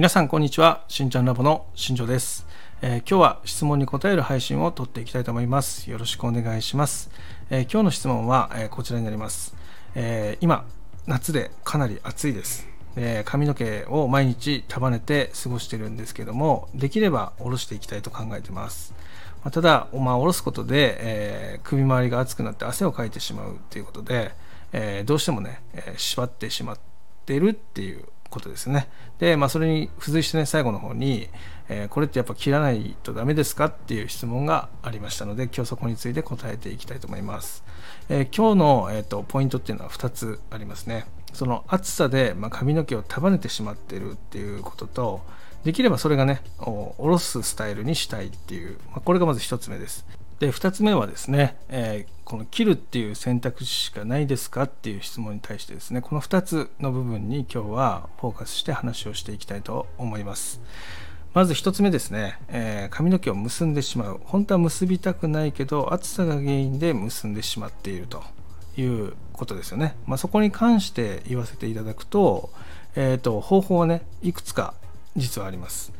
[0.00, 0.82] 皆さんこんにちは。
[0.88, 2.46] しんちゃんラボの新庄です、
[2.80, 5.90] えー、今日は質問に答える配信を撮っていきたいと思います。
[5.90, 7.10] よろしくお願いします、
[7.50, 9.54] えー、今日の質問は、えー、こちらになります、
[9.94, 10.64] え今
[11.06, 12.66] 夏でかなり暑いです。
[12.96, 18.94] え髪の毛を毎日束ねて過ごしてるんですけどもできれば下ろしていきたいと考えてます、
[19.44, 24.32] ま、ただ、まあ、下ろすことで、え首周りが熱くなって汗をかいてしまうということで、
[24.72, 26.78] えどうしてもね、え縛ってしまっ
[27.26, 28.88] てるっていうことですね。
[29.18, 31.28] で、まあ、それに付随してね、最後の方に、
[31.68, 37.64] えー、これってやっぱ切らないとダメですかっていう質問がありましたので、今日そこについて答えていきたいと思います。
[38.08, 41.06] えー、今日の、えーと、ポイントっていうのは2つありますね。
[41.32, 45.20] その暑さで、まあ、髪の毛を束ねてしまってるっていうことと、
[45.64, 50.06] できればそれがね、下ろすスタイルにしたいっていう、まあ、これがまず1つ目です。
[50.40, 60.60] で2つ目はですね、えー、この切るっていう選択肢しかないですかっていう質問に対してですねこの2つの部分に今日はフォーカスして話をしていきたいと思います。
[61.34, 64.20] まず1つ目ですね、えー、髪の毛を結んでしまう。
[64.24, 68.24] 本当は結びたくないけど暑さが原因で結んでしまっていると
[68.78, 72.50] いうことですよね、まあ、そこに関して言わせていただくと,、
[72.96, 74.72] えーと方法はねいくつか
[75.16, 75.92] 実はあります。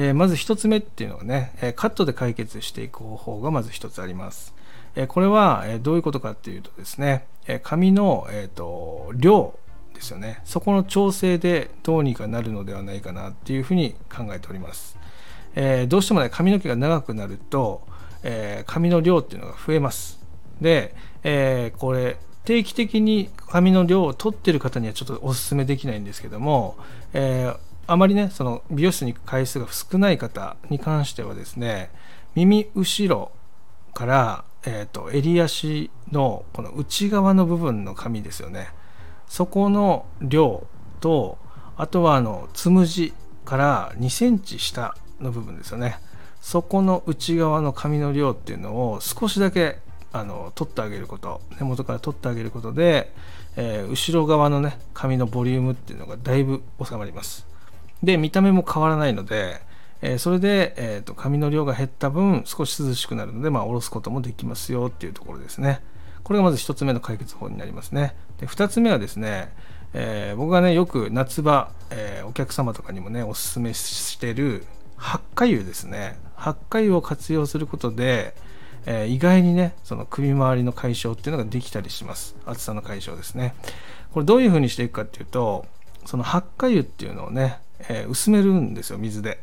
[0.00, 4.54] えー、まず1つ目っていうのはね、えカットで解決していく方法がまず1つあります。
[4.94, 9.58] えこれは、えどういうことかっていうとですね、え紙の、えーと、量
[9.94, 14.96] ですよねそこの調整でどうにかなるのではないかなっていうふうに考えております。
[15.56, 17.82] え、どうしてもね髪の毛が長くなると、
[18.22, 20.20] え、髪の量っていうのが増えます。
[20.60, 26.76] で、え、これ定期的に髪の量を取ってる方にはちょっとおすすめできないんですけども、
[27.12, 31.90] えー、あまりねその美容室に行く回数が少ない方に関してはですね
[32.34, 33.32] 耳後ろ
[33.94, 38.68] から、えーと、襟足のこの内側の部分の髪ですよね。
[39.26, 40.68] そこの量
[41.00, 41.36] と
[41.76, 43.12] あとはあのつむじ
[43.44, 45.98] から2センチ下の部分ですよね。
[46.40, 49.80] そこの内側の髪の量っていうのを少しだけ
[50.12, 53.12] あの取ってあげること根元から取ってあげることで、
[53.56, 57.47] えー、後ろ側のね髪のボリュームっていうのがだいぶ収まります。
[58.02, 59.60] で見た目も変わらないので、
[60.00, 65.82] えー、それで、えーと、髪の量が減った分少し涼しくなるので、まあ、下ろすこともできますよっていうところですね。
[66.22, 68.14] これがまず1つ目の解決法になりますね。
[68.38, 69.52] で2つ目はですね、
[69.94, 74.64] えー、僕がねよく夏場、えー、お客様とかにもねおすすめしてる
[74.96, 76.18] 発火油ですね。
[76.36, 78.34] 発火油を活用することで、
[78.86, 82.36] えー、意外にねその首周りの解消っていうのができたりします。
[82.46, 83.54] 暑さの解消ですね。
[84.12, 85.66] これどういうふうにしていくかっていうと
[86.04, 89.42] その発火油っていうのをねえー、薄めるんですよ水で。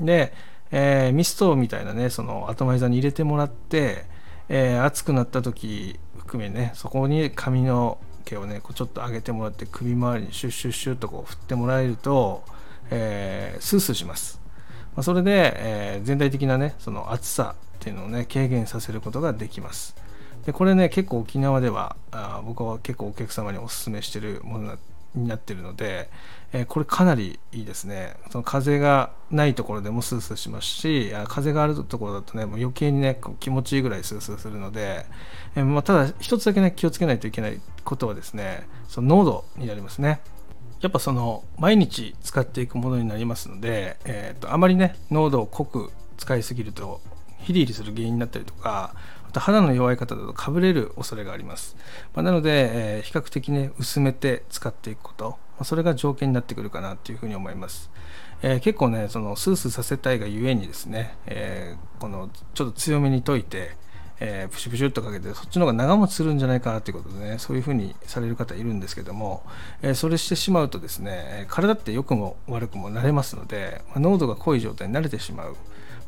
[0.00, 0.32] で、
[0.70, 4.04] えー、ミストみたいなねそのアトマイザーに入れてもらって、
[4.48, 12.42] えー、暑くなった時含めねそこに髪の毛をねこうちょっと上げてもらって首周りにシュッシュッシュッとこう振ってもらえると、
[12.90, 14.40] えー、スースーします。
[14.96, 19.94] まあ、それで、えー、全体的なねその暑さっていうのをね軽減させることができます。
[20.46, 24.76] でこれね結構沖縄ではあ僕は結構お客様におすすめしてるもの
[25.14, 26.10] になってるので、
[26.52, 28.14] えー、これかなりいいですね。
[28.30, 35.06] その風がないところでもスースーしますし風があるところだとねもう余計にね気持ちいいぐらいスースーするので、
[35.56, 40.20] えー、まあ、ただ一つだけね気をつけないといけないことはですねその濃度になりますね。
[40.80, 47.00] やっぱその毎日使っていくものになりますので、えーと、あまりね濃度を濃く使いすぎると
[47.38, 48.94] ヒリヒリする原因になったりとか
[49.34, 51.76] と肌の弱い方だとかぶれる恐れがあります。
[52.14, 57.90] まあ、なので、えー、比較的ね、薄めて使っていくこと、まあ、それが条件になってくるかなというふうに思います。
[58.42, 63.76] えー、結構ね、そのスースーさせたいがゆえにですね、えー、このちょっと強めに溶いて、
[64.20, 69.42] えー、プシュプシュっとかけてそっちの方が長持ちするんじゃないかなということでねそういうふうにされる方いるんですけども、
[69.82, 75.56] えー、それしてしまうとですね体って良くも悪くも慣れますので、まあ、濃度が濃い状態に慣れてしまう、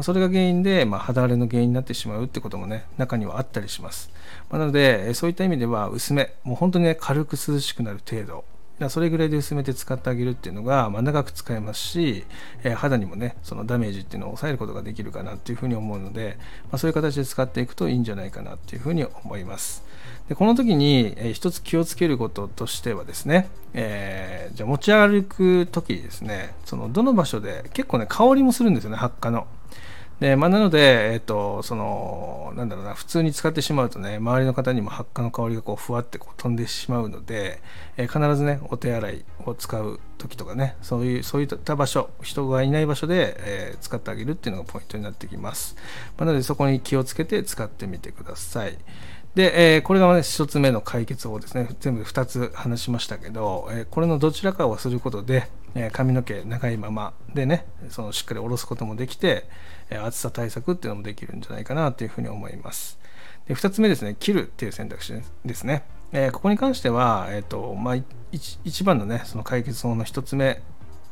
[0.00, 4.10] まそれが原因で、ま、肌荒れの原因になってしまうってこともね中にはあったりします、
[4.48, 8.44] ま、なのでそういった意味では薄めもう本当にね軽く涼しくなる程度。
[8.88, 12.24] それぐらいで薄めて使ってあげるっていうのが、まあ、長く使えますし、
[12.62, 16.38] えー、肌にもねそのダメージっていうのを抑えることができるかなっていうふうに思うので、
[16.70, 19.84] まあ、そういう形で使っていくといいんじゃないかなっていうふうに思います。
[20.30, 29.46] でこの時に、えー、一つ気をつけることとしてはですね、えー、じゃ持ち歩く時ですねそのどの場所で結構ね香りもするんですよね発火の。
[30.20, 37.62] で、まあ、なので、えっ、と、その、なんだろうな、普通に使ってしまうとね、周りの方にも発火の香りがこう、ふわってこう飛んでしまうので、
[37.96, 45.74] えー、必ずね、お手洗いを使う時とかね、そういう、そういった場所、人がいない場所で、えー、使ってあげるっていうのがポイントになってきます。
[46.18, 48.76] まあ、なので、そこに気をつけて使ってみてください。
[49.34, 51.68] で、えー、これが、ね、1つ目の解決法ですね。
[51.78, 59.46] 全部で2つ話しましたけど、えー、これのどちらかをすることで、えー、髪の毛長いままでね、そのしっかり下ろすこともできて、
[59.88, 62.98] え暑さ対策っていうのもできるんじゃないかなというふうに思います。
[63.46, 65.84] で2つ目ですね、切るっていう選択肢ですね。
[66.12, 67.96] えここに関しては、えーとまあ、
[68.32, 70.60] 一番のね、その解決法の1つ目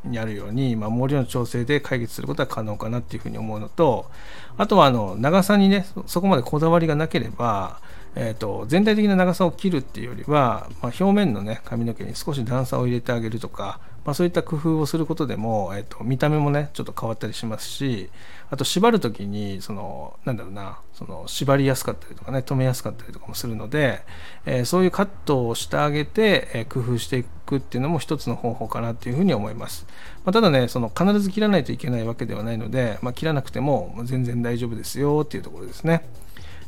[0.05, 4.11] にあるように、まあ、毛量の調整で解決することは可能かなっていうふうに思うのと、
[4.57, 7.81] あとはあの長さにね、そこまでこだわりがなければ、
[8.21, 18.11] えーと、全体的な長さを切るっていうよりは、まあ、表面の、ね、髪の毛に少し段差を入れてあげるとか、まあ、そういった工夫をすることでも、えーと、見た目もねちょっと変わったりしますし
[18.51, 24.01] あと縛る時にそのなんだろうなその縛りやすかったりとかね止めやすかったりとかもするので、
[24.47, 29.87] えー、そういうカットをしてあげて、えー、工夫していくっていうのも一つの方法かなっていうふうに思います、
[30.25, 36.09] まあ、ただねその必ず切らないといけないわけではないので、ま、切らなくても全然大丈夫ですよっていうところですね、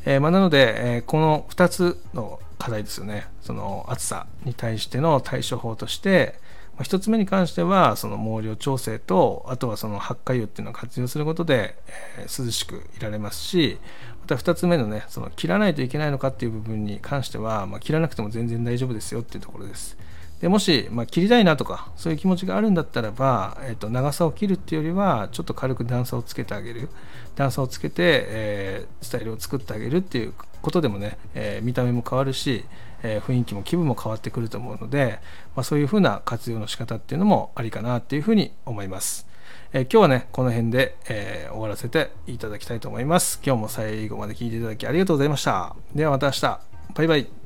[0.05, 6.39] えー、まあ、なので、えこの2つの課題ですよねその暑さに対しての対処法として
[6.77, 11.77] ま1つ目に関してはその毛量調整とあとはその発火油っていうのを活用することで、
[12.19, 13.79] えー、涼しくいられますし
[14.21, 19.97] また2つ目のねその切らないといけないのかっていう部分に関しては、まあ、切らなくても全然大丈夫ですよっていうところです。
[20.41, 26.89] でもし、まあ、切りたいなとかそういう気持ちがあるんだったらば、えー、と長さを切るっていうよりはちょっと軽く段差をつけてあげる
[27.37, 30.33] 段差をつけて、えー、スタイルを作ってあげるっていう
[30.63, 32.65] ことでもね、えー、見た目も変わるし、
[33.03, 35.21] えー、雰囲気も気分も変わってくると思うので、
[35.55, 39.27] まあ、そういうふうな活用の仕方っていうのもありかなっていうふうに思います。
[39.73, 43.41] えー、今日はね、この辺で、え終わらせていただきたいと思います。
[43.45, 45.77] 今日も最後まで聞いていただきありがとうございました。
[45.95, 46.61] ではまた明日。
[46.95, 47.40] バイバイ。